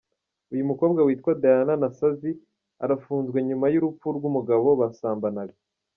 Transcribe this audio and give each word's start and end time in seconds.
Uyu 0.53 0.67
mukobwa 0.69 0.99
witwa 1.07 1.31
Diana 1.41 1.73
Nassazi 1.81 2.31
arafunzwe 2.83 3.37
nyuma 3.47 3.65
y’urupfu 3.73 4.07
rw’umugabo 4.17 4.67
basambanaga. 4.79 5.55